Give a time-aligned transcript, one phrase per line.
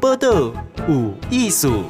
[0.00, 0.52] 报道
[0.88, 1.84] 有艺术。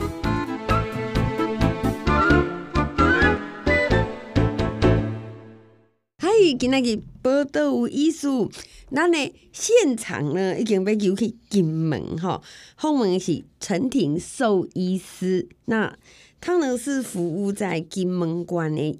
[6.19, 8.50] 嗨，今仔日报道有艺术，
[8.90, 9.19] 咱呢
[9.53, 12.41] 现场呢已经被邀去金门哈，
[12.77, 15.96] 访问是陈婷兽医师，那
[16.41, 18.98] 他呢是服务在金门关的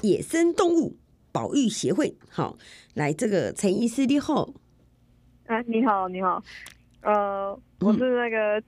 [0.00, 0.96] 野生动物
[1.30, 2.16] 保育协会。
[2.30, 2.56] 好，
[2.94, 4.48] 来这个陈医师你好。
[5.46, 6.42] 啊，你好，你好，
[7.02, 8.62] 呃，我是那个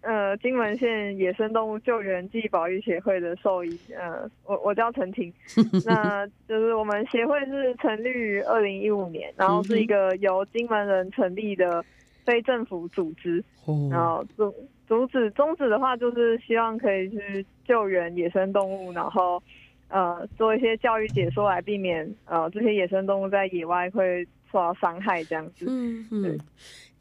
[0.00, 5.32] 呃金门县野生动物救援暨保育协会的兽医，呃，我我叫陈婷，
[5.86, 11.84] 那就是我们协会是成立于二零一五年，然后是一个由金门人成立的
[12.24, 13.42] 非政府组织，
[13.90, 14.52] 然后主
[14.86, 19.42] 主旨宗旨的话就是希望可以去救援野生动物，然后
[19.88, 24.26] 呃做一些教育解说来避免呃这些野生动物在野外会。
[24.50, 26.38] 受到伤害这样子，嗯嗯，对，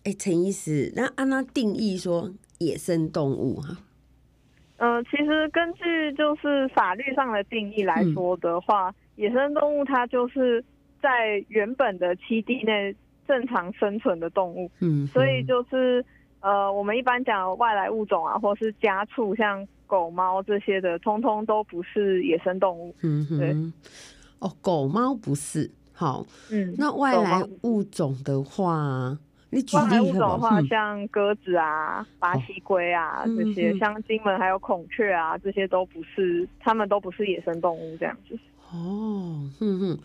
[0.07, 3.75] 哎、欸，陈医师，那按他定义说野生动物哈，
[4.77, 10.63] 呃，其实根据就是法律上的定义来说的话，嗯、野生动物它就是
[11.01, 12.95] 在原本的栖地内
[13.27, 16.01] 正常生存的动物，嗯，所以就是
[16.39, 23.53] 呃，我们一般讲外来物种啊，或是家畜，像狗猫这些的，通通都不是野生动物，嗯哼，对，
[24.39, 25.69] 哦，狗猫不是。
[25.91, 29.17] 好，嗯，那外来物种的话，
[29.49, 38.37] 你举例外来物种的话，像鸽子啊、巴西龟啊、哦、这些，像金门还有孔雀啊，这些都不是，它们都不是野生动物这样子。
[38.71, 39.99] 哦，哼哼，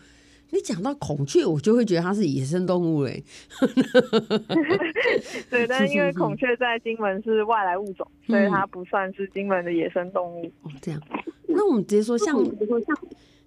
[0.51, 3.21] 你讲到孔雀，我就会觉得它是野生动物嘞。
[5.51, 10.45] 对，但因为孔雀在金门是外来物种，所以它不算是金门的野生动物。
[10.61, 11.01] 哦，这样，
[11.47, 12.97] 那我们直接说像，像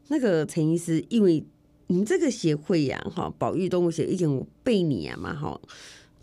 [0.09, 1.43] 那个陈医师，因为。
[1.89, 5.61] 你们这个协会呀，哈，保育动物协会已经有八年嘛，哈，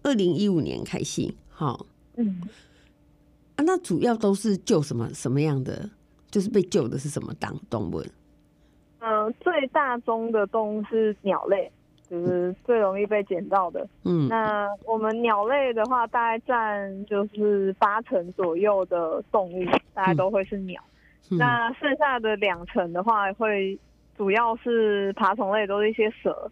[0.03, 1.79] 二零一五年开始，哈，
[2.17, 2.41] 嗯，
[3.55, 5.89] 啊，那主要都是救什么什么样的？
[6.29, 8.01] 就是被救的是什么当动物？
[8.99, 11.71] 嗯、呃，最大宗的动物是鸟类，
[12.09, 13.87] 就是最容易被捡到的。
[14.03, 19.63] 嗯，那我们鸟类的话，大概占就是八成左右的动物，
[19.93, 20.83] 大概都会是鸟。
[21.31, 23.79] 嗯、那剩下的两成的话会。
[24.17, 26.51] 主要是爬虫类，都是一些蛇，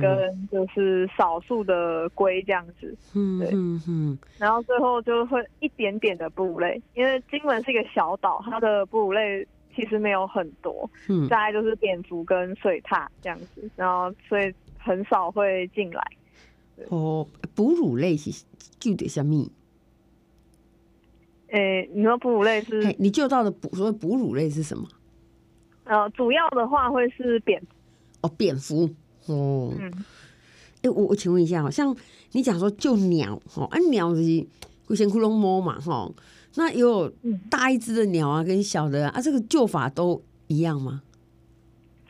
[0.00, 16.02] 跟就是少数的龟这样子，嗯对，然后最后就会一点点的哺乳类，因为金门是一个小岛，它的哺乳类其实没有很多，嗯，大概就是蝙蝠跟水獭这样子，然后所以很少会进来。
[16.88, 18.44] 哦，哺乳类是
[18.80, 19.48] 具体什么？
[21.48, 22.94] 诶，你说哺乳类是？
[22.98, 24.84] 你救到的哺所谓哺乳类是什么？
[25.86, 27.66] 呃，主要的话会是蝙蝠
[28.22, 28.90] 哦，蝙蝠
[29.26, 31.94] 哦，嗯，哎、欸，我我请问一下，好像
[32.32, 34.44] 你讲说救鸟哦，啊，鸟是
[34.88, 36.10] 会先窟窿摸嘛，哈，
[36.56, 37.08] 那有
[37.48, 41.02] 大一只的鸟啊，跟小的啊，啊，这个救法都一样吗？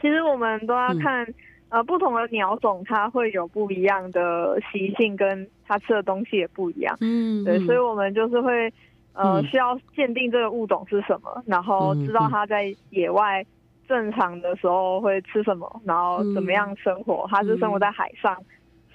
[0.00, 1.34] 其实我们都要看、嗯、
[1.69, 8.72] 呃不同的鸟种，它会有不一样的习性，跟它吃的东西也不一样，嗯，对，所以我们就是会
[9.12, 13.44] 呃需要鉴定这个物种是什么，然后知道它在野外。
[13.88, 17.24] 正常的时候会吃什么，然后怎么样生活？
[17.26, 18.44] 嗯、它是生活在海上、嗯、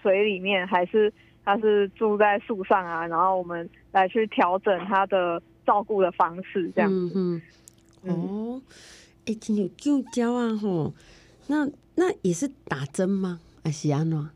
[0.02, 1.12] 水里面，还是
[1.46, 3.08] 它是住在树上啊？
[3.08, 7.12] 然后我们来去调整它的照顾的方式，这样子。
[7.16, 7.42] 嗯
[8.04, 8.62] 嗯、哦，
[9.26, 10.94] 哎、欸，今天就教啊吼，
[11.48, 11.66] 那
[11.96, 13.40] 那也是打针吗？
[13.64, 14.30] 还是安怎？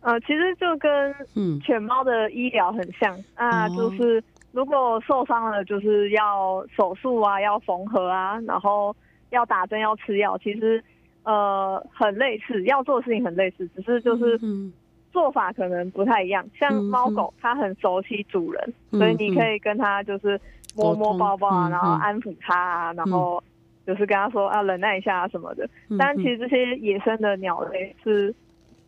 [0.00, 8.96] 呃，其实就跟犬猫的医疗很像、嗯、啊，就是如果受伤了，就是要手术啊，要缝合啊，然后。
[9.30, 10.82] 要打针要吃药，其实
[11.22, 14.40] 呃很类似，要做的事情很类似，只是就是
[15.12, 16.46] 做法可能不太一样。
[16.58, 20.40] 像猫狗，它很熟悉主人，所以你可以跟它就是
[20.74, 23.42] 摸摸抱抱啊，然后安抚它啊，然后
[23.86, 25.68] 就是跟它说啊忍耐一下啊什么的。
[25.98, 28.34] 但其实这些野生的鸟类是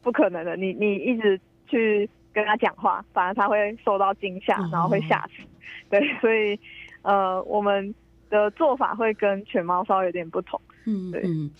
[0.03, 5.43] 不可能的，你你一直去跟它讲话，反而它会受到惊吓，然后会吓死。
[5.91, 6.59] 对，所以
[7.03, 7.95] 呃我们。
[8.31, 11.51] 的做法会跟犬猫稍微有点不同，嗯，对，嗯，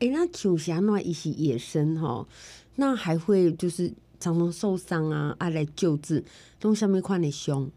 [0.00, 2.26] 哎、欸，那九侠那一些野生哈，
[2.74, 6.22] 那还会就是常常受伤啊，爱来救治，
[6.62, 7.70] 用下面看的凶。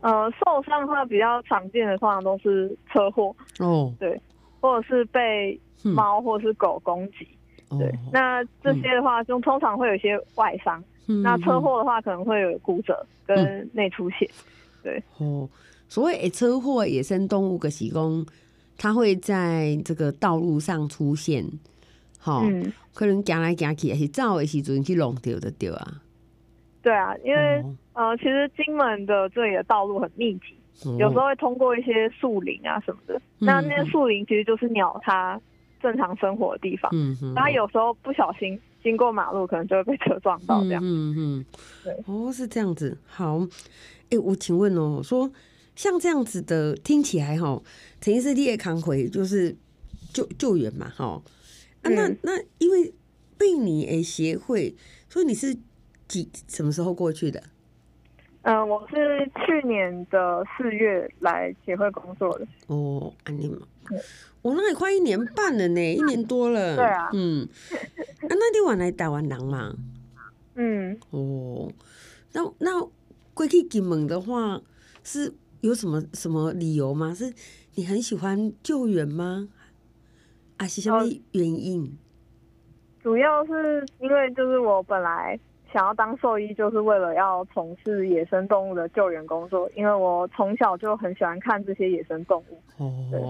[0.00, 3.34] 呃，受伤的话比较常见的，通常都是车祸。
[3.58, 4.20] 哦，对，
[4.60, 7.28] 或者是被猫或是狗攻击，
[7.70, 15.48] 嗯、对，那这些的话就通常会有一些外伤，嗯、那车祸的话可能会有骨折跟内出血，嗯、对，哦。
[15.88, 18.26] 所谓车祸，野生动物的是讲，
[18.76, 21.44] 它会在这个道路上出现，
[22.18, 26.02] 好、嗯，可能行来行去，还是走的时阵去弄掉的掉啊。
[26.82, 27.58] 对啊，因为、
[27.94, 30.54] 哦、呃，其实金门的这里的道路很密集，
[30.84, 33.14] 哦、有时候会通过一些树林啊什么的。
[33.40, 35.40] 嗯、那那些树林其实就是鸟它
[35.82, 36.90] 正常生活的地方。
[36.94, 37.34] 嗯嗯。
[37.34, 40.82] 它有时候不小心经过马路，可能就会被车撞到这样。
[40.84, 41.44] 嗯嗯。
[41.82, 41.92] 对。
[42.06, 42.96] 哦，是这样子。
[43.06, 45.28] 好，哎、欸，我请问哦，说
[45.76, 47.62] 像这样子的，听起来哈，
[48.00, 49.56] 陈医师你也扛回就是
[50.12, 51.22] 救救援嘛，哈。
[51.82, 52.92] 啊，那那因为
[53.38, 54.74] 贝尼诶协会，
[55.08, 55.56] 所以你是。
[56.08, 57.42] 几什么时候过去的？
[58.42, 62.46] 嗯、呃，我是去年的四月来协会工作的。
[62.68, 63.66] 哦，安妮嘛，
[64.40, 66.76] 我那也快一年半了呢，一年多了。
[66.76, 69.74] 对啊，嗯，啊，那你晚来台湾人嘛？
[70.54, 71.72] 嗯，哦，
[72.34, 72.88] 那那
[73.34, 74.62] 过去金门的话，
[75.02, 75.34] 是
[75.66, 77.12] 有什么什么理由吗？
[77.14, 77.32] 是
[77.74, 79.48] 你很喜欢救援吗？
[80.56, 81.84] 啊，是什么原因？
[81.84, 81.88] 哦、
[83.02, 85.38] 主要是因为就是我本来。
[85.72, 92.58] 想要当兽医，就是为了要从事野生动物的救援工作，因为我从小就很喜欢看这些野生动物，
[93.10, 93.20] 对，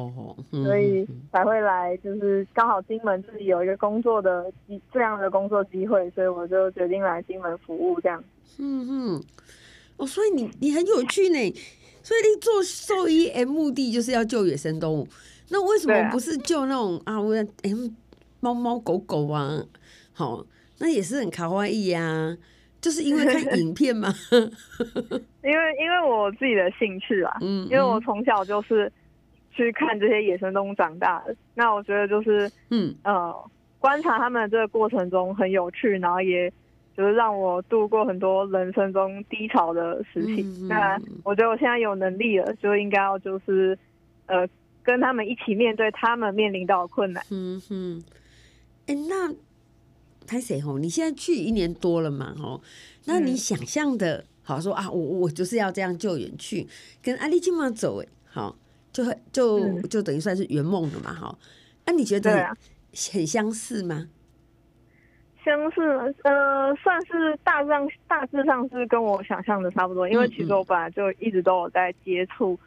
[0.52, 4.52] 嗯、所以才会来，就是刚好金门自己有一个工作的
[4.92, 8.22] 这样的工作机会，所以我就决定来金门服务这样。
[8.58, 9.24] 嗯嗯，
[9.96, 11.38] 哦，所以你你很有趣呢，
[12.06, 15.08] 所以你做兽医，哎，目的就是要救野生动物，
[15.50, 17.20] 那为什么不是救那种啊？
[17.20, 17.72] 我哎，
[18.38, 19.60] 猫猫狗狗啊，
[20.12, 20.46] 好。
[20.78, 22.36] 那也是很卡哇伊呀，
[22.80, 24.14] 就是因为看影片嘛。
[25.42, 28.92] 因为因为我自己的兴趣啊，嗯，因为我从小就是
[29.50, 31.34] 去看这些野生动物长大的。
[31.54, 33.34] 那我觉得就是，嗯呃，
[33.80, 36.52] 观察他们这个过程中很有趣，然后也
[36.96, 40.42] 就是让我度过很多人生中低潮的时期。
[40.42, 43.78] 嗯、那我觉得我现在有能力了，就应该要就是
[44.26, 44.48] 呃
[44.82, 47.24] 跟他们一起面对他们面临到的困难。
[47.30, 48.02] 嗯哼，
[48.86, 49.34] 哎、欸、那。
[50.28, 50.76] 拍谁吼？
[50.76, 52.60] 你现在去一年多了嘛吼？
[53.04, 56.66] 那你想象的，好说啊，我我就是要这样救援去，
[57.00, 58.56] 跟阿丽金马走哎，好，
[58.92, 61.38] 就就就等于算是圆梦了嘛哈。
[61.84, 62.44] 那、啊、你觉得
[63.12, 64.08] 很相似吗？
[65.46, 72.58] 相似，呃，算是大致上大致上是跟我想象的差不多，因为其实我本来就一直都有在接触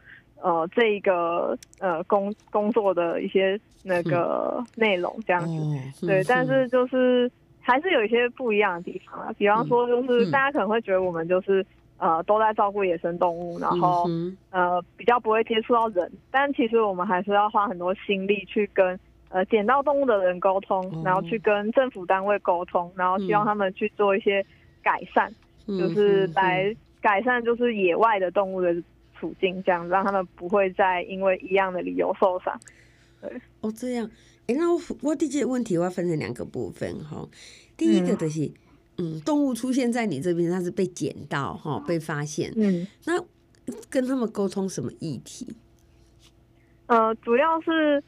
[0.41, 6.67] 呃这一个呃工工作的一些那个内容这样子，哦、对，但是。
[6.69, 7.29] 就是。
[7.61, 11.63] 还是有一些不一样的地方啊，比方说，就是大家可能会觉得我们就是
[11.99, 14.05] 呃都在照顾野生动物，然后
[14.49, 18.99] 呃比较不会接触到人，但其实我们还是要花很多心力去跟
[19.29, 24.45] 呃捡到动物的人沟通，然后去跟政府单位沟通，然后希望他们去做一些
[24.83, 25.31] 改善，
[25.65, 28.75] 就是来改善就是野外的动物的
[29.19, 32.59] 处境，这样让他们不会再因为一样的理由受伤。
[33.21, 33.29] 对，
[33.61, 34.09] 哦，这样。
[34.47, 37.27] 哎、欸，那我我第几个问题我要分成两个部分哈。
[37.77, 38.45] 第一个就是，
[38.97, 42.51] 嗯，嗯，动物出现在你这边，它是被捡到哈，被发现。
[42.55, 43.23] 嗯，那
[43.89, 45.55] 跟他们沟通什么议题？
[46.87, 48.03] 呃，主要是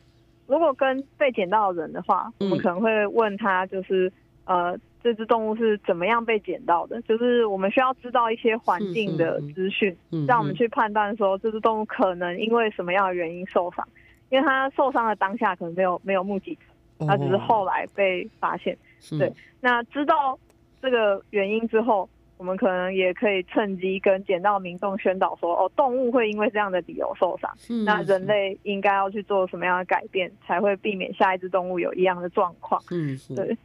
[0.52, 4.12] 如果跟被捡到的人的话，嗯、我们可能会问他，就是
[4.44, 7.02] 呃，这只动物是怎么样被捡到的？
[7.04, 9.96] 就是我们需要知道一些环境的资讯，
[10.28, 13.88] 让我们去判断说这只动物可能因为什么样的原因受伤。
[14.30, 18.78] 因为它受伤的当下可能没有没有目击者，他只是后来被发现。
[19.12, 19.20] Oh.
[19.20, 20.38] 对，那知道
[20.82, 22.10] 这个原因之后，
[22.42, 32.82] 我们可能也可以趁机跟捡到民众宣导说：哦，动物会因为这样的理由受伤，是那人类应该要去做什么样的改变，才会避免下一只动物有一样的状况？
[32.90, 33.56] 嗯，对。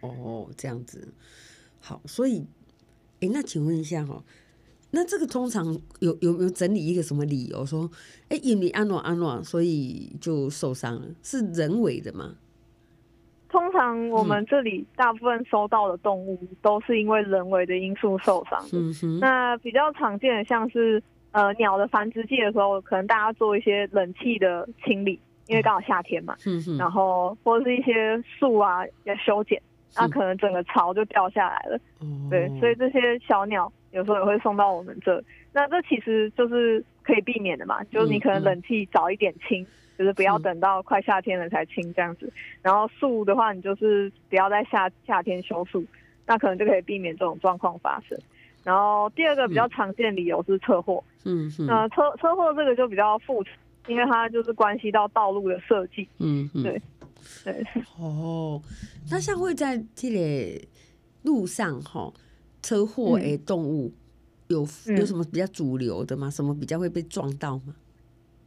[0.00, 1.14] 哦，这样子。
[1.78, 2.44] 好，所以，
[3.20, 4.20] 哎，那请问一下哈。
[4.90, 7.88] 那这个通常有有没有整理一个什么理由说，
[8.30, 12.34] 哎，因为安诺安诺，所以就受伤了，是人为的吗？
[13.54, 18.60] 通常我们这里大部分收到的动物都是因为人为的因素受伤。
[18.72, 18.92] 嗯。
[19.20, 26.34] 那比较常见的像是呃鸟的繁殖季的时候，可能大家做一些冷气的清理，因为刚好夏天嘛。
[26.44, 26.76] 嗯。
[26.76, 29.62] 然后或者是一些树啊要修剪，
[29.96, 31.78] 那可能整个巢就掉下来了。
[32.02, 32.28] 嗯。
[32.28, 33.72] 对，所以这些小鸟。
[33.92, 39.66] 有时候也会送到我们这，那这其实就是可以避免的嘛，就是你可能冷气早一点清，嗯、
[39.98, 42.32] 就是不要等到快夏天了才清这样子。
[42.62, 45.84] 然后树的话，你就是不要在夏夏天修树，
[46.26, 48.18] 那可能就可以避免这种状况发生。
[48.62, 53.50] 然后第二个比较常见的理由是车祸，嗯嗯，那车车祸这个就比较复杂，
[53.88, 56.82] 因为它就是关系到道路的设计，嗯嗯，对
[57.44, 57.64] 对。
[57.98, 58.60] 哦，
[59.10, 60.68] 那像会在这里
[61.22, 62.12] 路上哈。
[62.62, 63.92] 车祸诶，动物
[64.48, 66.30] 有有什么比较主流的吗？
[66.30, 67.74] 什么比较会被撞到吗？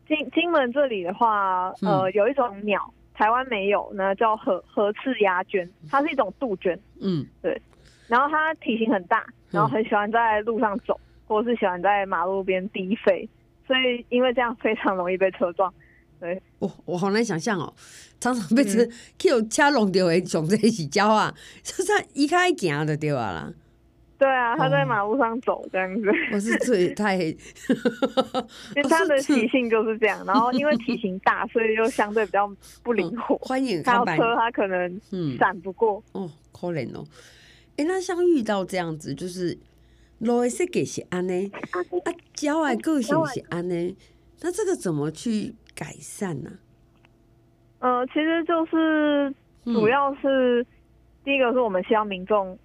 [0.07, 2.81] 金金门这里的话，呃，有一种鸟，
[3.13, 6.79] 台湾没有，那叫河河赤鸭鹃，它是一种杜鹃。
[7.01, 7.61] 嗯，对。
[8.07, 13.27] 然后它体型很大，然后很喜欢在路上走，嗯、或者是喜欢在马路边低飞，
[13.65, 15.73] 所以因为这样非常容易被车撞。
[16.19, 17.71] 对，我我好难想象哦，
[18.19, 18.79] 常常被车
[19.19, 23.53] Q 车弄掉的，熊在一起叫啊，就算一开行就掉啊啦。
[24.17, 26.09] 对啊，他在马路上走这样子。
[26.33, 27.35] 我是最太， 因
[28.75, 33.37] 为他的习性就是这样，然后因为体型大，所以就相对比较不灵活。
[33.37, 34.99] 欢迎看到车，他可能
[35.37, 36.03] 闪不过。
[36.13, 37.05] 哦，可怜哦。
[37.77, 39.55] 哎，那像遇到这样子，就是
[40.17, 41.77] 路的设计是安呢，啊，
[42.33, 43.95] 脚的个性是安呢，
[44.41, 46.49] 那这个怎么去改善呢？
[47.77, 49.31] 呃，其实就是
[49.65, 50.65] 主要是
[51.23, 52.57] 第一个是我们希望民众。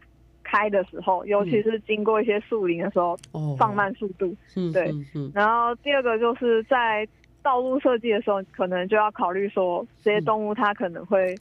[0.53, 4.37] 开的时候，尤其是经过一些树林的时候，嗯、放慢速度。
[4.55, 7.09] 嗯、对，嗯嗯、然后第二个就是在
[7.43, 11.35] 道路设计的时候，可能就要考虑说，这些动物它可能会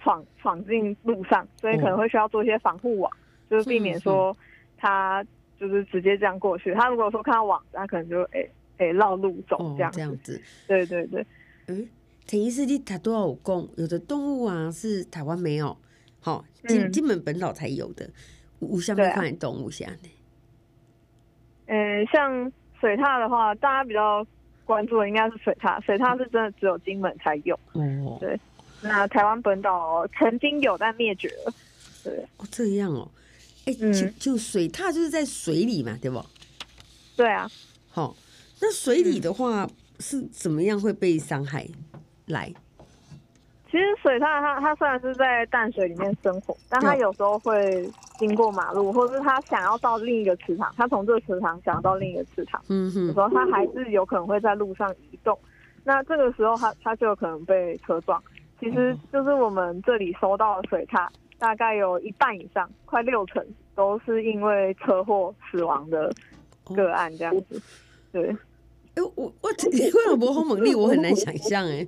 [0.00, 3.16] 闯闯进路上，所以可能会需要做一些防护网，哦、
[3.50, 4.34] 就是避免说
[4.78, 5.22] 它
[5.60, 6.72] 就是直接这样过去。
[6.72, 9.98] 它如果说看到网子，它可能就诶诶绕路走这样子。
[9.98, 10.42] 哦、这样子。
[10.66, 11.26] 对对对。
[11.68, 11.86] 嗯，
[12.24, 15.76] 陈医师，你他都要讲，有的动物啊是台湾没有，
[16.20, 18.08] 好金金门本岛才有的。
[18.60, 20.08] 有什么款动物像呢？
[21.66, 24.26] 嗯、呃，像水獭的话，大家比较
[24.64, 25.80] 关注的应该是水獭。
[25.82, 27.58] 水獭是真的只有金门才有。
[27.72, 28.18] 哦。
[28.20, 28.38] 对。
[28.82, 31.52] 那台湾本岛曾经有，但灭绝了。
[32.04, 32.12] 对。
[32.36, 33.08] 哦，这样哦。
[33.64, 36.24] 哎、欸，就就水獭就是在水里嘛，对不？
[37.16, 37.48] 对啊。
[37.88, 38.14] 好，
[38.60, 41.66] 那水里的话、嗯、是怎么样会被伤害？
[42.26, 42.52] 来。
[43.68, 55.38] 其实水獭它它虽然是在淡水里面生活，但它有时候会经过马路，或者是他想要到另一个池塘，他从这个池塘想要到另一个池塘，嗯哼，有时候它还是有可能会在路上移动。
[55.84, 58.22] 那这个时候他他就有可能被车撞。
[58.58, 61.06] 其实就是我们这里收到的水獭，
[61.38, 63.44] 大概有一半以上，快六成
[63.74, 66.10] 都是因为车祸死亡的
[66.74, 67.60] 个案这样子，
[68.12, 68.34] 对。
[68.94, 71.86] 哎，我我为了博好猛力，我很难想象哎。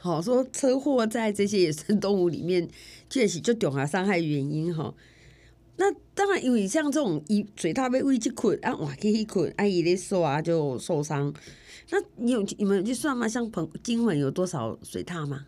[0.00, 2.66] 好说车祸在这些野生动物里面，
[3.10, 4.94] 确实就重大伤害原因哈。
[5.80, 11.32] 那当然，因为像这种以水獭被喂去捆啊，哇，可以捆，阿姨的手啊就受伤。
[11.90, 13.26] 那你有你们有去算吗？
[13.26, 15.46] 像澎金门有多少水獭吗？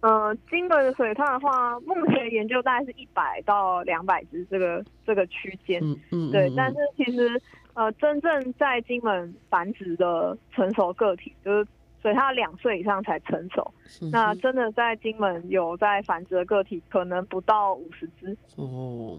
[0.00, 5.82] 呃，金门的水獭的话，目前研究大概是一百到两百只，这个这个区间。
[5.82, 7.40] 嗯嗯，对，但是其实。
[7.76, 11.66] 呃，真正在金门繁殖的成熟个体，就是
[12.04, 13.72] 所以它两岁以上才成熟。
[14.12, 18.36] 那真的在金门有在繁殖的个体，可能不到五十只。
[18.56, 19.18] 哦，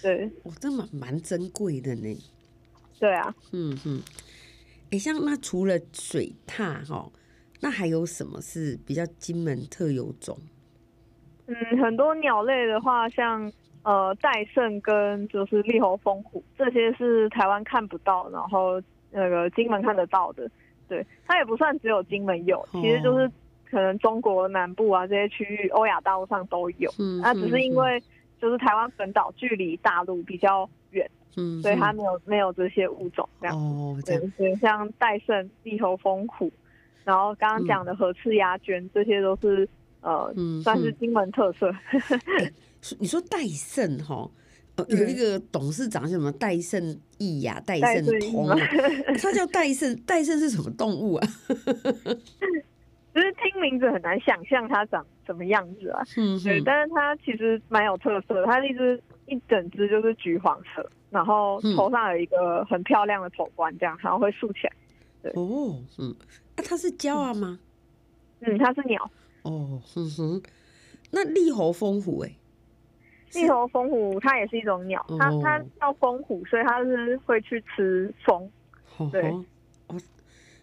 [0.00, 2.16] 对，哦，这蛮蛮珍贵的呢。
[2.98, 4.00] 对啊，嗯哼。
[4.84, 7.12] 哎、欸，像那除了水獭哈，
[7.60, 10.34] 那还有什么是比较金门特有种？
[11.44, 11.54] 嗯，
[11.84, 13.52] 很多鸟类的话，像。
[13.84, 20.50] 呃，戴胜跟就是栗喉蜂虎，这些是台湾看不到，然后那个金门看得到的。
[20.88, 23.30] 对，它也不算只有金门有，其实就是
[23.70, 26.90] 可能中国南部啊这些区域，欧亚大陆上都有。
[26.98, 28.02] 嗯，那只是因为
[28.40, 33.56] 就是台湾本岛距离大陆比较远，嗯，所以它没有没有这些物种这样。
[33.56, 36.50] 哦，对，像戴胜、地喉蜂虎，
[37.04, 39.68] 然后刚刚讲的河翅鸦鹃，这些都是
[40.02, 41.74] 呃，算是金门特色。
[42.98, 44.30] 你说戴胜哈，
[44.88, 48.48] 有一个董事长叫什么戴胜益呀，戴胜通，
[49.20, 51.28] 他叫戴胜，戴胜是什么动物啊？
[53.14, 56.02] 就是听名字很难想象它长什么样子啊。
[56.16, 64.72] 嗯，对，但是它其实蛮有特色的，它一只一整只就是橘黄色，然后头上有一个很漂亮的头冠，这样然后会竖起来。
[65.22, 66.12] 对哦，嗯，
[66.56, 67.60] 那它是鸟啊吗？
[68.40, 69.08] 嗯，它是鸟。
[69.42, 70.42] 哦，哼哼，
[71.12, 72.32] 那栗喉蜂虎哎。
[73.34, 78.50] 栗喉蜂虎它也是一种鸟，它它叫蜂虎，所以它是会去吃蜂。
[79.10, 79.22] 对，
[79.88, 80.00] 哦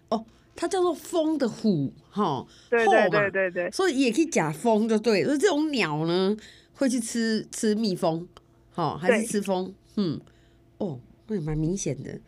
[0.09, 0.25] 哦，
[0.55, 2.45] 它叫做蜂的虎哈。
[2.69, 5.23] 对对对对对，所以也可以假蜂，就对。
[5.25, 6.35] 所以这种鸟呢，
[6.73, 8.27] 会去吃吃蜜蜂，
[8.71, 9.73] 好还是吃蜂？
[9.97, 10.21] 嗯，
[10.77, 12.19] 哦，那也蛮明显的。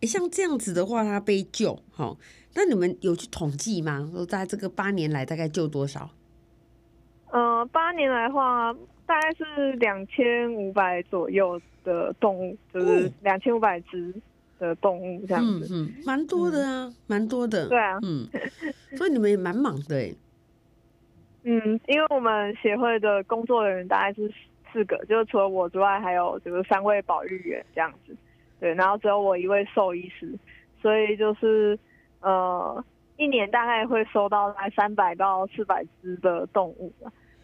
[0.00, 2.18] 哎，像这样子的话，它被救好，
[2.54, 4.10] 那你们有去统计吗？
[4.12, 6.10] 说在这个八年来大概救多少？
[7.30, 8.74] 呃，八年来的话。
[9.06, 14.14] 大概是两千五百左右的动物，就是两千五百只
[14.58, 17.68] 的动物这样子，嗯，蛮、嗯、多的啊，蛮、嗯、多的。
[17.68, 18.26] 对啊，嗯，
[18.96, 20.14] 所以你们也蛮忙的哎。
[21.46, 24.32] 嗯，因为我们协会的工作人员大概是
[24.72, 28.16] 四个，就是除了我之外，还有就是三位保育员这样子。
[28.58, 30.32] 对，然后只有我一位兽医师，
[30.80, 31.78] 所以就是
[32.20, 32.82] 呃，
[33.18, 36.90] 一年大概会收到大概三百到四百只的动物。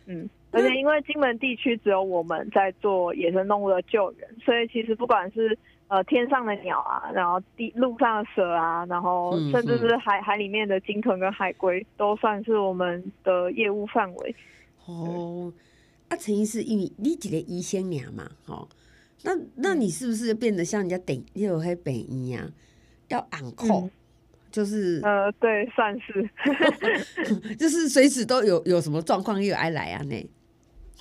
[0.06, 0.28] 嗯。
[0.52, 14.34] 而且因为金门地区只有我们在做野生动物的救援，所以其实不管是呃天上的鸟啊，然后地路上的蛇啊，然后甚至是海海里面的鲸豚跟海龟，都算是我们的业务范围。
[14.86, 15.52] 哦，
[16.08, 18.68] 啊，陈医师，因为你一个医生娘嘛，哦，
[19.22, 22.44] 那那你是不是变得像人家等又黑北医啊，
[23.06, 23.82] 要按扣？
[23.82, 23.90] 嗯
[24.50, 26.28] 就是呃，对，算是，
[27.56, 30.28] 就是随时都有有什么状况又爱来啊那？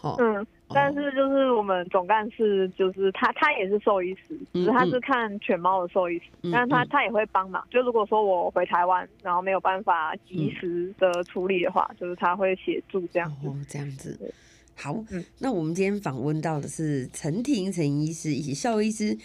[0.01, 7.61] 哦，嗯，但是就是我们总干事就是他，他也是兽医师，只是他是看犬猫的兽医师，但是他他也会帮忙。
[7.69, 13.47] 就如果说我回台湾，然后没有办法及时的处理的话，嗯、就是他会协助这样子。
[13.49, 14.33] 哦，这样子。
[14.73, 19.17] 好，嗯，那我们今天访问到的是陈婷陈医师以及兽医师，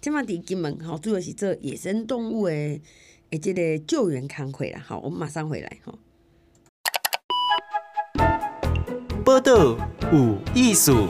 [0.00, 2.80] 今麦在金门好，主要是做野生动物的。
[3.32, 5.98] 哎，这个救援康会啦，好，我们马上回来哈。
[9.24, 9.74] 报道
[10.12, 11.08] 有艺术，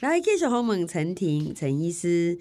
[0.00, 2.38] 来继续访问陈婷陈医师。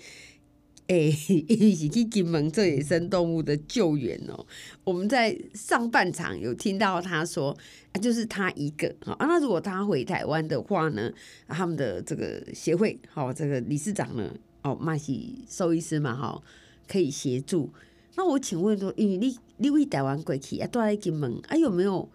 [0.87, 0.95] 哎，
[1.49, 4.45] 一起去金门做野生动物的救援哦。
[4.85, 7.55] 我们在上半场有听到他说，
[7.91, 9.15] 啊，就是他一个啊。
[9.19, 11.11] 那如果他回台湾的话呢，
[11.47, 16.41] 他们的这个协会，好，这个理事长呢，哦，马西兽医师嘛，哈，
[16.87, 17.69] 可以协助。
[18.15, 22.07] 那我请问说，因为你你为台湾过去啊，都在金门啊，有没有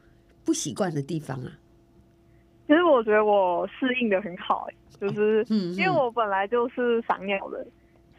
[0.44, 1.58] 不习惯的地方啊？
[2.66, 7.66] 其实我觉得我适应的很好，哎，就是因为我本来就是赏鸟的。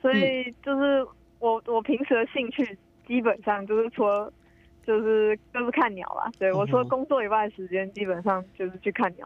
[0.04, 1.08] 所以就是
[1.40, 4.32] 我我平时的兴趣基本上就是除了
[4.86, 9.26] 就是就是看鸟啦，对，我除了工作以外的时间基本上就是去看鸟，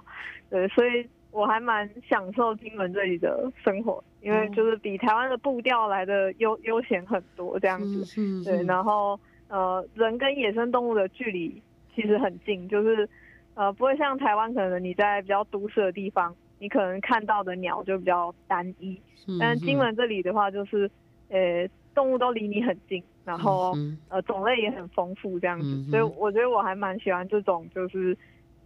[0.51, 8.05] 对，所以我还蛮享受金门这里的生活，因为就是比台湾的步调来的悠悠闲很多这样子，
[8.43, 11.59] 对，然后呃人跟野生动物的距离
[11.95, 13.09] 其实很近，就是
[13.55, 16.35] 呃不会像台湾可能你在比较都市的地方。
[16.59, 18.99] 你可能看到的鸟就比较单一，
[19.39, 20.89] 但是金门这里的话，就是，
[21.29, 23.77] 呃，动物都离你很近，然后
[24.09, 28.17] 呃种类也很丰富这样子，所以我觉得我还蛮喜欢这种，就是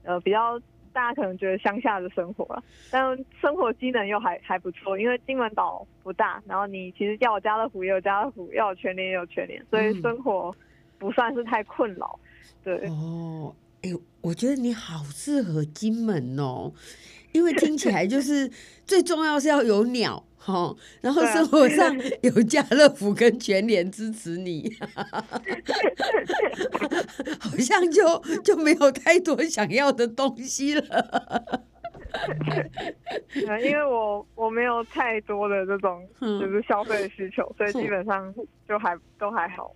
[0.03, 0.59] 呃比较
[0.93, 10.53] 大家可能觉得乡下的生活了，但生活机能又还还不错，因为金门岛不大，然后你其实要有家乐福也有家乐福，要有全年也有全年，所以生活
[10.99, 12.19] 不算是太困扰。
[12.63, 12.77] 对。
[12.89, 13.89] 哦，哎，
[14.21, 16.73] 我觉得你好适合金门哦。
[17.31, 18.49] 因为听起来就是
[18.85, 24.75] 最重要是要有鸟哈，然后生活上有家乐福跟全联支持你，
[27.39, 31.61] 好像就就没有太多想要的东西了。
[33.33, 38.33] 因为我我没有太多的这种就是消费需求，所以基本上
[38.67, 39.71] 就还都还好。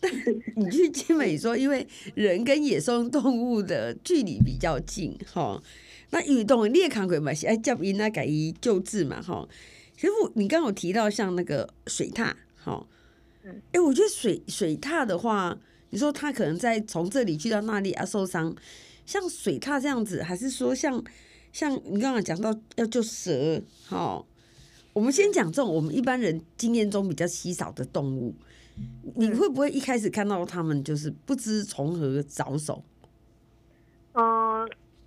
[0.00, 0.10] 但
[0.56, 1.86] 你去金美说，因为
[2.16, 5.62] 人跟野生动物的距离比较近哈。
[6.10, 7.34] 那运动你也看过嘛？
[7.34, 9.20] 是爱叫因那改伊救治嘛？
[9.20, 9.48] 吼，
[9.96, 12.86] 其实我你刚刚有提到像那个水獭，哈，
[13.42, 15.58] 嗯，哎、欸，我觉得水水獭的话，
[15.90, 18.54] 你说它可能在从这里去到那里啊受伤，
[19.04, 21.02] 像水獭这样子，还是说像
[21.52, 24.24] 像你刚刚讲到要救蛇，哈，
[24.92, 28.34] 我们先讲这种我们一般人经验中比较稀少的动物，
[29.16, 32.84] 你会不会一开始看到他们就是不知从何着手？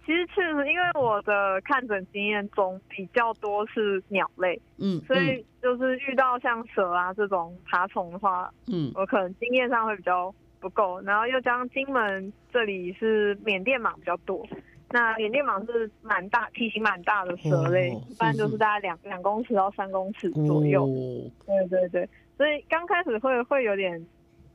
[0.09, 0.11] 嗯。
[0.11, 10.99] 其实确实，因为我的看诊经验中比较多是鸟类，嗯，所以就是遇到像蛇啊这种爬虫的话，嗯，我可能经验上会比较不够。
[11.01, 14.43] 然后又加上金门这里是缅甸蟒比较多，
[14.89, 20.85] 那缅甸蟒是蛮大体型蛮大的蛇类，哦、一般就是大概两两公尺到三公尺左右。
[20.85, 24.03] 哦、对对对，所以刚开始会会有点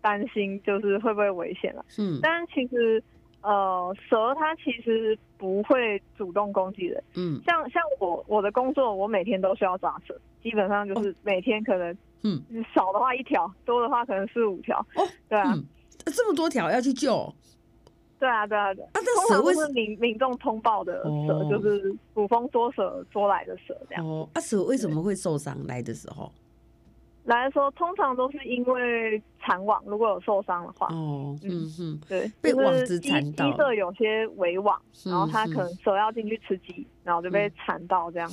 [0.03, 1.85] 担心，就是会不会危险了。
[1.97, 3.01] 嗯，但其实。
[3.45, 7.05] 呃，蛇它其实不会主动攻击人。
[7.15, 12.43] 嗯，像像我我的工作，我每天都需要抓蛇，基本上就是每天可能，嗯，
[12.75, 14.79] 少的话一条，多的话可能四五条。
[14.97, 15.63] 哦，对啊，嗯、
[16.07, 17.31] 这么多条要去救。
[18.19, 18.89] 对啊，对啊，对啊。
[18.95, 24.07] 啊，这蛇是民民众通报的蛇，哦、就是捕风捉蛇捉来的蛇这样。
[24.07, 26.33] 哦，啊，蛇为什么会受伤来的时候？
[27.25, 38.31] 来说，通常都是因为缠网，如果有受伤的话，哦，嗯哼，对，被网子缠到，鸡舍有些围网，然后它可能蛇要进去吃鸡，然后就被缠到这样，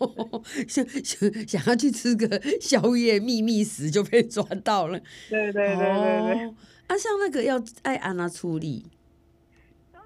[0.68, 6.54] 想想想要去吃个宵夜秘密时就被抓到了，对对对对对，
[6.88, 8.84] 啊，像那个要爱安娜处理，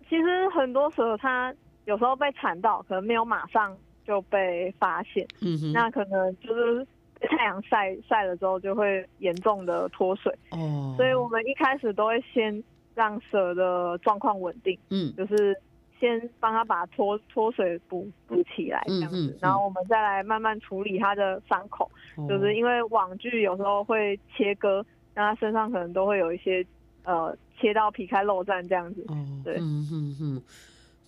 [0.08, 1.52] 其实很多时候它
[1.84, 6.86] 有时候被缠到，可能没有马上就被发现，嗯哼，那可能就是。
[7.28, 10.33] 太阳晒晒了之后就会严重的脱水。
[10.50, 12.62] 哦，所以我们一开始都会先
[12.94, 15.56] 让蛇的状况稳定，嗯，就是
[15.98, 26.64] 先帮它把脱脱水补补起来这样子，嗯嗯嗯，然后我们再来慢慢处理它的伤口，哦，就是因为网具有时候会切割，那它身上可能都会有一些
[27.04, 29.04] 呃切到皮开肉绽这样子。
[29.09, 30.42] 哦，对，嗯嗯嗯，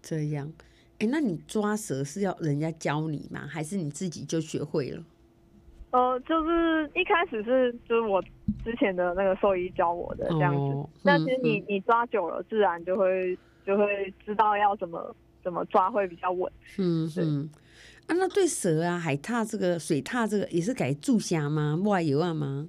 [0.02, 0.50] 这样。
[0.98, 3.46] 哎、欸，那你抓蛇是要人家教你吗？
[3.50, 5.02] 还是你自己就学会了？
[5.92, 8.20] 呃，就是一开始是就是我
[8.64, 16.50] 之前的那个兽医教我的这样子，哦嗯、但其实你你抓久了，自然就会就会知道要怎么怎么抓会比较稳。
[16.78, 17.50] 嗯嗯。
[18.06, 21.78] 啊，那对蛇啊，海獭这个水獭这个也是改注虾吗？
[21.84, 22.66] 外油啊吗？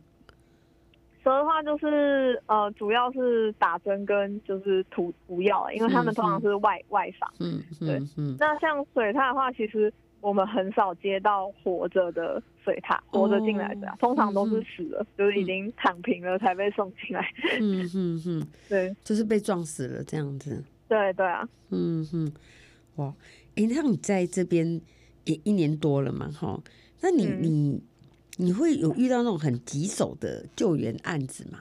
[1.23, 7.33] 蛇的话就是呃，主要是打针跟就是涂涂药，因为他们通常是外、嗯、外伤。
[7.39, 7.95] 嗯，对。
[8.17, 9.91] 嗯，那像水獭的话，其实
[10.23, 17.29] 我们很少接到活着的水獭，活着进来的、通常都是死了，嗯、就是已经躺平了才被送进来。
[17.59, 20.63] 嗯嗯嗯，对，就是被撞死了这样子。
[20.88, 21.47] 对对啊。
[21.69, 22.31] 嗯嗯，
[22.95, 23.13] 哇，
[23.55, 24.79] 哎、欸，那你在这边
[25.25, 26.31] 也一年多了嘛？
[26.31, 26.59] 哈，
[27.01, 27.83] 那你、嗯、你。
[28.38, 31.59] 你会有遇到那种很棘手的救援案子吗？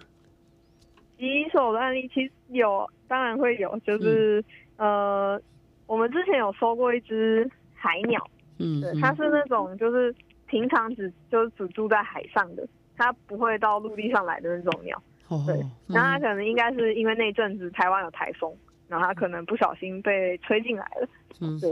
[1.19, 4.43] 棘手的案例其实有，当然会有，就是、
[4.77, 4.89] 嗯、
[5.35, 5.43] 呃，
[5.87, 8.27] 我们之前有收过一只海鸟，
[8.63, 10.15] 嗯，对，它是那种就是
[10.47, 18.55] 平常只就是只住在海上的，它不会到陆地上来的那种鸟，哦、对，那它可能应该是因为那阵子台湾有台风，
[18.89, 21.09] 然后它可能不小心被吹进来了，
[21.41, 21.71] 嗯，对，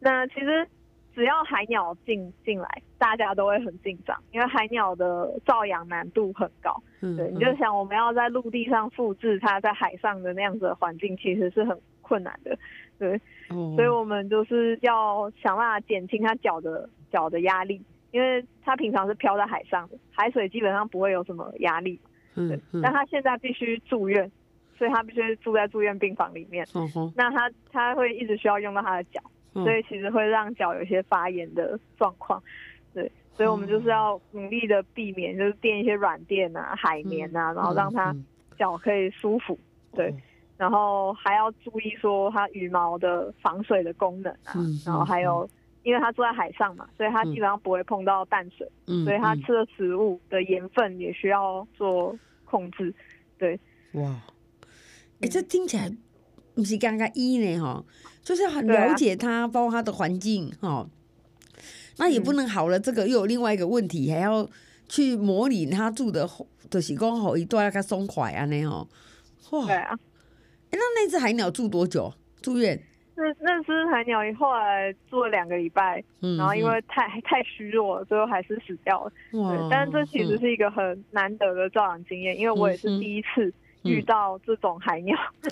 [0.00, 0.66] 那其实。
[1.16, 2.68] 只要海鸟进进来，
[2.98, 6.82] 大家都会很紧张，因为海鸟的照养难度很高。
[7.02, 12.56] 嗯，对，你就想我们要在陆地上复制它在海上的那样子的环境，其实是很困难的。
[13.00, 21.98] 对，嗯，所以我们就是要想办法减轻他脚的脚的压力，因为他平常是漂在海上的，海水基本上不会有什么压力。
[22.36, 24.30] 嗯，但他现在必须住院，
[24.78, 26.64] 所以他必须住在住院病房里面。
[27.16, 29.20] 那他他会一直需要用到他的脚。
[29.54, 32.42] 所以其实会让脚有一些发炎的状况，
[32.92, 38.12] 对，所以我们就是要努力的避免，就是垫一些软垫啊、海绵啊，然后让他
[38.58, 39.56] 脚可以舒服，
[39.92, 40.12] 对，
[40.56, 45.48] 然后还要注意说它羽毛的防水的功能啊，然后还有，
[45.82, 48.66] 因为它住在海上嘛，所以它基本上不会碰到淡水，
[49.04, 52.94] 所以它吃的食物的盐分也需要做控制，
[53.38, 53.58] 对，
[53.92, 54.22] 哇，
[55.20, 55.90] 哎、欸，这听起来
[56.54, 57.84] 不是刚刚一呢哈。
[58.22, 60.88] 就是很了解它，啊、包括它的环境哈。
[61.98, 64.48] 那也不能好了，这个又有另外一个问题，还要
[64.88, 66.26] 去模拟它住的，
[66.70, 68.88] 就是讲好一段要它松快啊那哦。
[69.50, 69.98] 哇，对啊。
[70.74, 72.78] 那那只海鸟住多久住院？
[73.16, 79.12] 那那只海鸟后来住了两个礼拜，嗯、然后因为太 太虚弱了，最后还是死掉了。
[79.40, 83.52] 哇对，但是这其实是一个很难得的照养经验，因为我也是第一次。
[83.84, 85.14] 遇到这种海鸟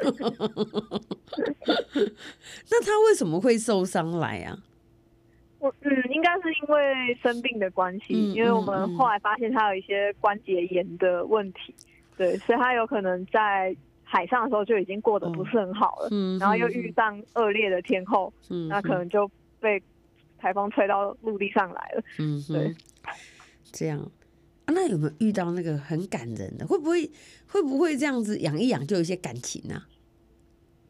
[2.70, 4.56] 那它为什么会受伤来啊？
[5.58, 11.84] 我嗯，应该是因为生病的关系，嗯、因为我们后来发现它有一些关节炎的问题，嗯、
[12.16, 13.76] 对，所以它有可能在
[14.12, 19.26] 海上的时候就已经过得不是很好了，嗯、然后又遇上恶劣的天候，嗯、那可能就
[19.58, 19.82] 被
[20.36, 22.74] 台风吹到陆地上来了，嗯，对，
[23.72, 23.98] 这样。
[24.66, 26.66] 啊、那有没有遇到那个很感人的？
[26.66, 27.10] 会不会
[27.48, 29.88] 会不会这样子养一养就有一些感情呢、啊？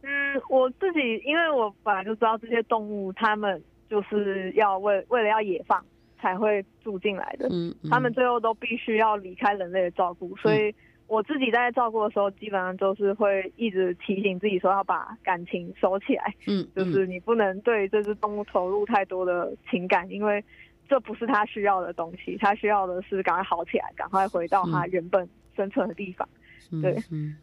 [0.03, 5.85] 嗯，我自己因为我本来就知道这些动物，它们就是要为为了要野放
[6.21, 7.47] 才会住进来的。
[7.53, 10.75] 嗯，嗯他们最后都必须要离开人类的照顾，所以
[11.07, 16.35] 我自己在照顾的时候，基本上就是会一直提醒自己说要把感情收起来。
[16.47, 20.45] 嗯，嗯 就是你不能对这只动物投入太多的情感，因为。
[20.89, 26.29] 这不是它需要的东西，它需要的是赶快好起来，赶快回到它原本生存的地方。
[26.71, 27.35] 嗯、对，嗯，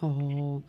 [0.00, 0.62] 哦，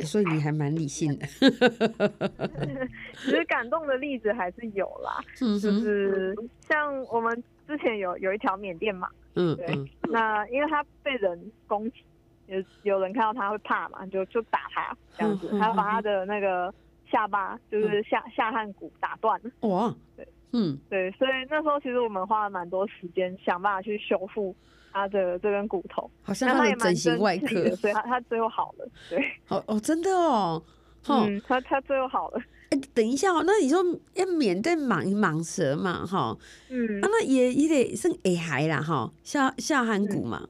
[0.00, 1.26] 所以你还蛮理性的。
[3.14, 9.66] 其实感动的例子还是有啦，就是像我们之前有有一条缅甸马，嗯，对，
[10.02, 12.04] 那因为他被人攻击，
[12.46, 16.72] 有有人看到他会怕嘛，就就打他这样子，他把他的那个
[17.10, 19.40] 下巴就是下下颌骨打断。
[19.42, 19.68] 了。
[19.68, 20.26] 哇，对。
[20.52, 24.54] 嗯，对，所以那时候其实我们花了蛮多时间想办法去修复
[24.92, 28.88] 他的这根骨头，好像他的整形外科，所以他他最后好了。
[29.10, 30.62] 对，哦哦，真的哦，
[31.08, 32.40] 嗯，他他最后好了。
[32.76, 33.82] 哎，等一下哦，那你说
[34.14, 36.36] 要缅甸蟒蟒蛇嘛，哈，
[36.68, 40.48] 嗯，啊，那也也得算下海啦，哈，下下颌骨嘛，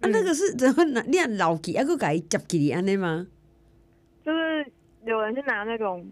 [0.00, 1.00] 啊，那个是 怎么拿？
[1.02, 3.26] 你要老起，还佫给夹起安尼吗？
[4.24, 4.66] 就是
[5.04, 6.08] 有人是拿那种，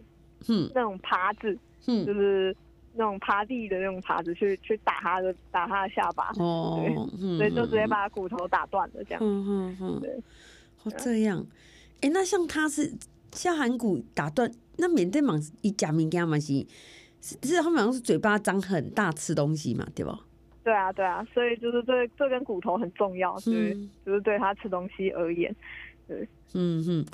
[0.48, 2.56] 嗯，那种耙子，嗯，就是。
[2.98, 6.32] 那种耙地的那种耙子去去打他的打他的下巴。
[6.38, 9.20] 哦，对嗯所以就直接把骨头打断了这样。
[9.22, 10.10] 嗯嗯嗯，对，
[10.82, 11.44] 哦这样，
[12.00, 12.90] 哎、那像他是
[13.36, 16.66] 下颌骨打断，那缅甸蟒一假物件嘛是，
[17.20, 20.18] 是是他们好像是嘴巴张很大吃东西嘛，对吧？
[20.64, 25.54] 对啊，对啊，所以就是这这根骨头很重要，对，嗯就是对它吃东西而言，
[26.08, 27.06] 对，嗯哼，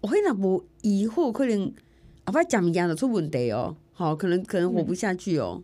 [0.00, 1.70] 我会那无疑惑，可能
[2.24, 5.62] 后摆食物件就出问题哦、好，可能可能活不下去哦、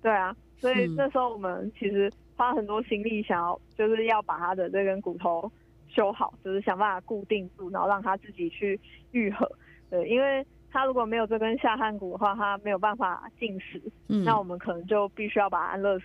[0.00, 0.94] 对啊，所以嗯。
[0.96, 5.50] 那时候我们其实花很多心力，想要就是要把它的这根骨头
[5.96, 8.78] 修好，就是想办法固定住，然后让它自己去
[9.12, 9.50] 愈合。
[9.88, 16.04] 对，因为它如果没有这根下颌骨的话，它没有办法进食，嗯，那我们可能就必须要把它安乐死。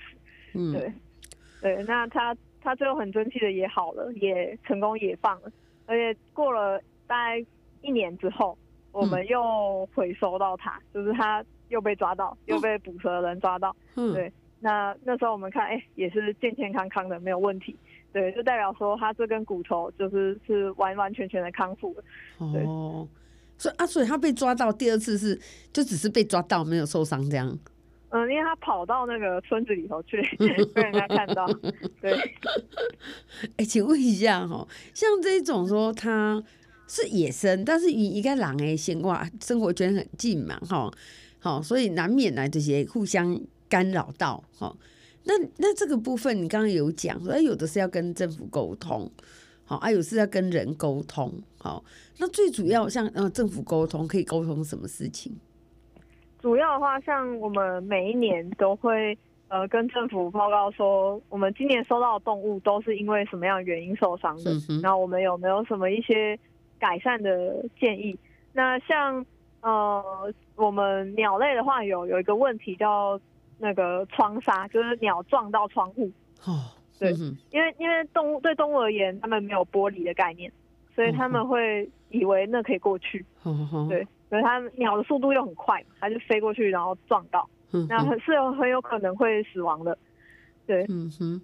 [0.53, 0.93] 嗯对，
[1.61, 5.51] 对，那它它最后很争气的也好了，也成功也放了，
[5.85, 7.45] 而且过了大概
[7.81, 8.57] 一年之后，
[8.93, 13.75] 我们又回收到它，就是它又被抓到，又被捕蛇的人抓到。
[13.95, 17.75] 嗯对，那那时候我们看，哎、也是健健康康的，没有问题。
[18.13, 22.03] 对，就代表说他这根骨头就是是完完全全的康复了。
[22.39, 23.07] 哦，
[23.57, 25.39] 所以啊，所以他被抓到第二次是
[25.71, 27.57] 就只是被抓到，没有受伤这样。
[28.09, 30.21] 嗯，因为他跑到那个村子里头去，
[30.75, 31.47] 被人家看到。
[32.01, 32.11] 对，
[33.55, 36.43] 哎、请问一下哈，像这种说他
[36.87, 40.91] 是野生，但是与一个狼诶生活生活圈很近嘛，哈，
[41.39, 44.75] 好，所以难免呢这些互相干扰到哈。
[45.23, 49.09] 那那这个部分你刚刚有讲说，哎，有的是要跟政府沟通，
[49.63, 51.83] 好，啊，有是要跟人沟通，好，
[52.17, 55.31] 那最主要像呃政府沟通可以沟通什么事情？
[56.41, 59.15] 主要的话，像我们每一年都会
[59.47, 66.37] 呃跟政府报告说，我们今年收到的动物都是因为什么样的原因受伤的，嗯然后我们有没有什么一些
[66.79, 68.17] 改善的建议？
[68.53, 69.23] 那像
[69.61, 70.03] 呃
[70.55, 73.19] 我们鸟类的话有，有有一个问题叫
[73.61, 76.11] 那个窗纱，就是鸟撞到窗户，
[76.45, 76.65] 哦，
[76.99, 80.51] 对嗯因为因为动物对动物而言，它们没有玻璃的概念，
[80.95, 83.25] 所以他们会以为那可以过去，
[83.87, 87.47] 对，所以它鸟的速度又很快，它就飞过去然后撞到。
[87.73, 89.97] 嗯那很是有很有可能会死亡的，
[90.67, 90.85] 对。
[90.89, 91.41] 嗯哼，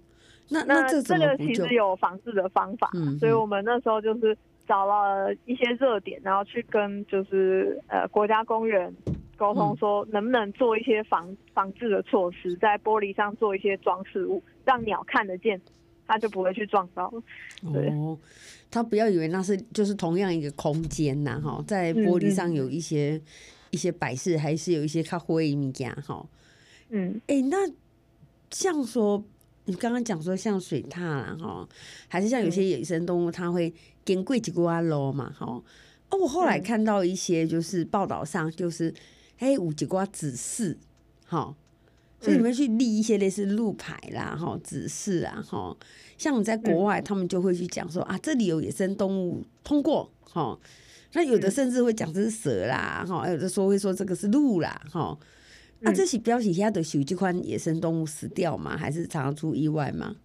[0.50, 8.94] 那那这个其实有防治的方法，嗯所以我们那时候就是找了一些热点，然后去跟就是呃国家公园
[9.38, 15.58] 沟通，说能不能做一些防防治的措施，在玻璃上做一些装饰物，让鸟看得见，
[16.06, 17.10] 它就不会去撞到。
[17.72, 17.88] 对。
[17.90, 18.18] 哦，
[18.70, 23.18] 他不要以为那是就是同样一个空间呐，哈，在玻璃上有一些、
[23.70, 26.26] 一些摆饰，还是有一些咖灰的物件哈。
[26.90, 27.20] 嗯。
[27.28, 27.56] 哎、那
[28.50, 29.22] 像说
[29.66, 31.68] 你刚刚讲说像水獭啦哈，
[32.08, 33.72] 还是像有些野生动物，它会
[34.04, 35.46] 经过一寡路嘛哈。
[36.10, 38.92] 哦，我后来看到一些就是报道上就是，
[39.38, 40.78] 哎，有一寡指示，
[41.26, 41.54] 哈。
[42.20, 45.76] 所以你们去立一些类似路牌啦，哈，指示啊，哈，
[46.16, 50.58] 像你在国外，他们就会去讲说啊，这里有野生动物通过，哈，
[51.12, 55.16] 那有的甚至会讲这是蛇啦，哈，有的说会说这个是鹿啦，哈，
[55.78, 58.76] 那这是标题下的有这款野生动物死掉吗？
[58.76, 60.16] 还是常常出意外吗？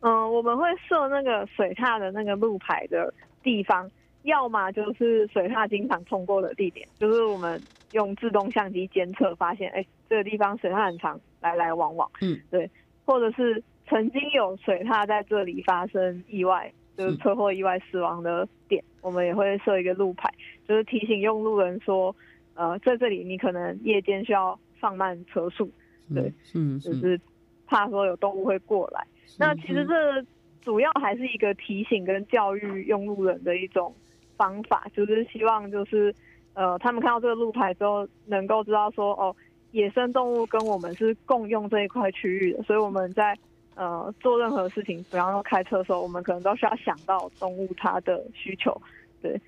[0.00, 3.90] 嗯、呃，我们会设那个水獭的那个路牌的地方，
[4.22, 7.60] 要么就是水獭经常通过的地点，就是我们
[7.92, 12.70] 用自动相机监测发现，哎、欸，这个地方水獭很常来来往往，嗯，对，
[13.04, 20.32] 或者是曾经有水獭在这里发生意外，就是车祸意外死亡的点，我们也会设一个路牌，
[20.66, 22.14] 就是提醒用路人说，
[22.54, 25.70] 呃，在这里你可能夜间需要放慢车速，
[26.14, 27.20] 对，嗯，就是
[27.66, 29.04] 怕说有动物会过来。
[29.38, 30.24] 那其实这
[30.60, 33.92] 主要还是一个提醒跟教育用路人的一种
[34.36, 36.14] 方法，就是希望就是
[36.54, 39.34] 呃，他们看到这个路牌之后，能够知道说哦，
[39.70, 43.36] 野生动物跟我们是共用这一块区域的，所以我们在
[43.74, 48.80] 呃做任何事情，比方说开车的时候，我们可能都需要想到动物它的需求。
[49.22, 49.40] 对，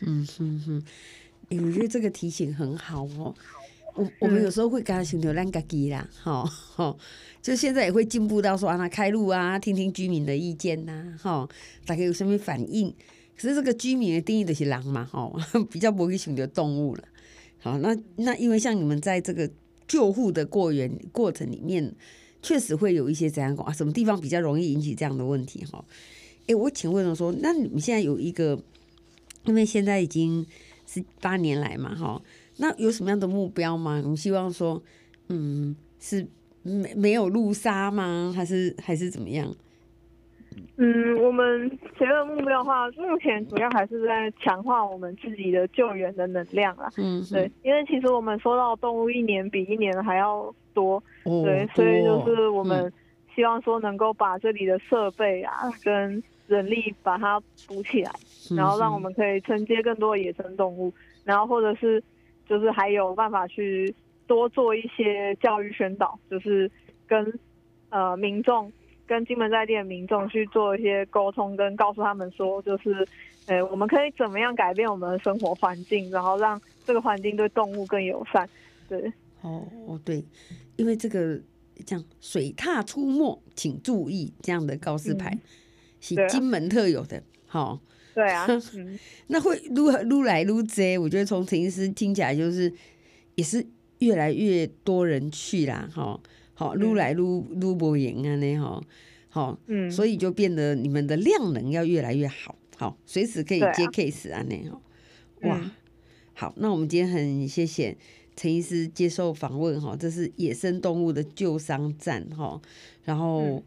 [0.00, 0.82] 嗯哼哼，
[1.50, 3.34] 欸，我觉得这个提醒很好哦。
[3.94, 6.96] 我我们有时候会跟他寻求烂嘎机啦，哈、嗯、哈，
[7.40, 11.48] 就现在也会进步到说让他开路啊，听听居民的意见呐，哈，
[11.86, 12.94] 大家有什么反应？
[13.36, 15.30] 可是这个居民的定义就是狼嘛，哈，
[15.70, 17.04] 比较不会寻求动物了。
[17.58, 19.50] 好，那那因为像你们在这个
[19.86, 21.94] 救护的过程过程里面，
[22.42, 25.64] 确实会有一些怎样讲啊，什么地方比较容易引起这样的问题？
[25.64, 25.84] 哈，
[26.46, 28.58] 哎，我请问说，那你们现在有一个，
[29.44, 30.46] 因为现在已经
[30.86, 32.22] 是八年来嘛，哈。
[32.58, 34.00] 那有什么样的目标吗？
[34.02, 34.82] 我们希望说，
[35.28, 36.26] 嗯，是
[36.62, 38.32] 没没有路杀吗？
[38.34, 39.54] 还是还是怎么样？
[40.78, 46.88] 嗯，我们前面的目标的话，目前主要还是在强化我们自己的救援的能量啦。
[46.96, 52.92] 嗯，对，因为其实我们收到动物一年比一年还要多，哦、对，所以就是我们
[53.34, 55.52] 希望说能够把这里的设备啊
[55.84, 58.10] 跟人力把它补起来，
[58.56, 60.92] 然后让我们可以承接更多的野生动物，
[61.24, 62.02] 然后或者是
[62.48, 63.94] 就是还有办法去
[64.26, 66.70] 多做一些教育宣导，就是
[67.06, 67.38] 跟
[67.90, 68.72] 呃民众。
[69.06, 73.06] 跟金门在地的民众去做一些沟通，跟告诉他们说，就是，
[73.46, 78.48] 呃，我们可以怎么样改变我们的生活环境，然后让这个环境对动物更友善。
[78.88, 79.00] 对，
[79.42, 80.24] 哦哦对，
[80.76, 81.40] 因为这个
[81.84, 85.40] 这样水獭出没，请注意这样的告示牌，嗯、
[86.00, 87.22] 是金门特有的。
[87.46, 87.80] 好，
[88.14, 92.72] 对啊， 嗯、那会撸撸来撸这，我觉得从陈医师听起来就是
[93.36, 93.64] 也是
[94.00, 96.18] 越来越多人去啦，哈。
[96.56, 98.82] 好，撸来撸撸不赢啊，呢哈，
[99.28, 104.80] 好，嗯，所以就变得你们的量能要越来越好，好，随时可以接 case 啊，呢哈，
[105.42, 105.70] 哇，嗯、
[106.32, 107.96] 好，那我们今天很谢谢
[108.34, 112.60] 陈医师接受访问哈，这是野生动物的救伤站哈，
[113.04, 113.62] 然后，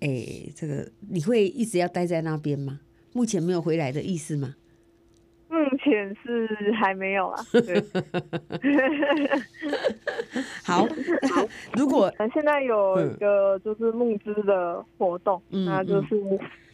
[0.00, 0.08] 哎、嗯。
[0.08, 2.80] 欸，这个你会一直要待在那边吗？
[3.12, 4.54] 目前没有回来的意思吗？
[5.48, 7.42] 目前是还没有啊。
[7.52, 7.82] 对
[10.64, 10.86] 好，
[11.74, 16.16] 如果现在有一个就是募资的活动，嗯、那就是、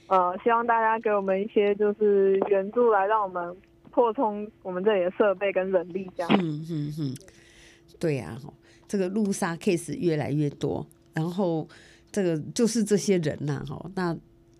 [0.08, 3.56] 嗯、呃，希望大家给我们一些就是援助，来让我们
[3.90, 6.30] 扩充我们这里的设备跟人力，这样。
[6.40, 7.14] 嗯嗯嗯，
[8.00, 8.50] 对呀、啊，
[8.88, 10.84] 这个路杀 case 越来越多，
[11.14, 11.68] 然后
[12.10, 14.16] 这个就是这些人呐，哈，那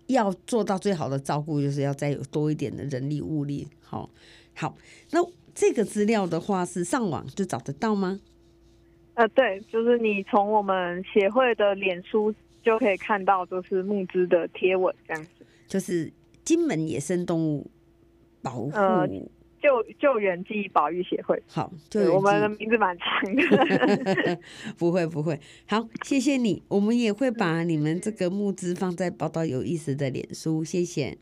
[0.07, 3.67] 要做到最好的照顾，就是要再有多一点的人力物力。
[3.81, 4.09] 好，
[4.53, 4.77] 好，
[5.11, 5.19] 那
[5.53, 8.19] 这个资料的话是上网就找得到吗？
[9.13, 15.29] 呃，对，就是你从我们协会的脸书就可以看到，就是募资的贴文这样子。
[15.67, 16.11] 就是
[16.43, 17.65] 金门野生动物
[18.41, 19.07] 保护、呃、
[19.65, 21.41] 救救援记忆保育协会。
[21.47, 23.41] 好，对，我们的名字蛮长的。
[24.77, 26.61] 不会不会，好，谢谢你。
[26.67, 31.17] 我们也会把你们这个募资放在宝岛有意思的脸书，谢谢。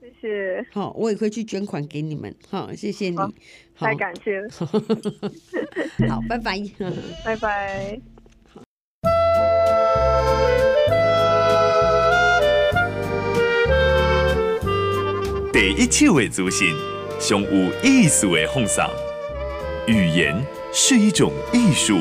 [0.00, 0.66] 谢谢。
[0.72, 2.34] 好，我也会去捐款给你们。
[2.48, 3.16] 好，谢谢你。
[3.16, 3.30] 好，
[3.76, 4.48] 太感谢了。
[6.08, 6.58] 好，拜拜。
[7.24, 8.00] 拜拜。
[15.52, 16.68] 第一手的资讯，
[17.18, 18.88] 上有意思的奉上。
[19.88, 20.40] 语言
[20.72, 21.98] 是一种艺术，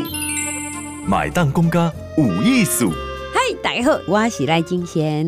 [1.08, 2.86] 买单公家有意思。
[3.34, 5.27] 嗨，大家好，我是赖金贤。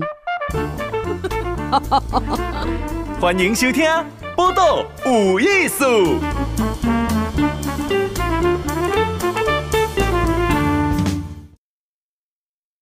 [3.19, 3.85] 欢迎收听
[4.35, 5.85] 《报道有意思》。